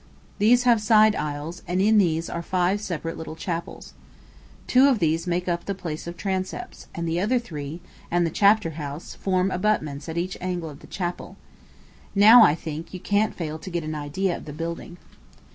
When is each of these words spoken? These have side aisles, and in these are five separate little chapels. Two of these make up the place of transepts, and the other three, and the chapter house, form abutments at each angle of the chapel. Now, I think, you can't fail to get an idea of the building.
These 0.39 0.63
have 0.63 0.81
side 0.81 1.15
aisles, 1.15 1.61
and 1.67 1.79
in 1.79 1.99
these 1.99 2.27
are 2.27 2.41
five 2.41 2.81
separate 2.81 3.19
little 3.19 3.35
chapels. 3.35 3.93
Two 4.65 4.87
of 4.87 4.97
these 4.97 5.27
make 5.27 5.47
up 5.47 5.65
the 5.65 5.75
place 5.75 6.07
of 6.07 6.17
transepts, 6.17 6.87
and 6.95 7.07
the 7.07 7.19
other 7.19 7.37
three, 7.37 7.81
and 8.09 8.25
the 8.25 8.31
chapter 8.31 8.71
house, 8.81 9.13
form 9.13 9.51
abutments 9.51 10.09
at 10.09 10.17
each 10.17 10.39
angle 10.41 10.71
of 10.71 10.79
the 10.79 10.87
chapel. 10.87 11.37
Now, 12.15 12.41
I 12.41 12.55
think, 12.55 12.95
you 12.95 12.99
can't 12.99 13.35
fail 13.35 13.59
to 13.59 13.69
get 13.69 13.83
an 13.83 13.93
idea 13.93 14.35
of 14.35 14.45
the 14.45 14.53
building. 14.53 14.97